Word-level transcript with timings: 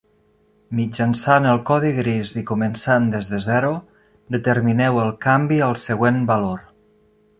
Mitjançant 0.77 1.47
el 1.49 1.59
codi 1.67 1.91
gris 1.97 2.33
i 2.41 2.43
començant 2.51 3.05
des 3.17 3.29
de 3.35 3.41
zero, 3.49 3.69
determineu 4.37 4.99
el 5.03 5.13
canvi 5.27 5.61
al 5.67 5.77
següent 5.83 6.19
valor. 6.33 6.65